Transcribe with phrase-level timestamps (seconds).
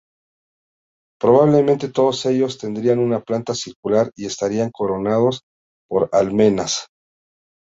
[1.19, 5.41] Probablemente todos ellos tendrían una planta circular y estarían coronados
[5.87, 6.87] por almenas.